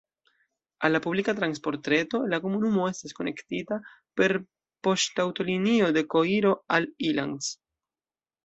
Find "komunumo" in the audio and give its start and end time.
2.45-2.87